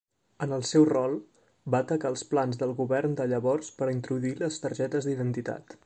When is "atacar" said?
1.85-2.11